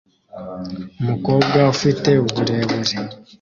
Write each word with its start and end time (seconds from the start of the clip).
Umukobwa 1.01 1.59
ufite 1.73 2.09
uburebure 2.23 2.95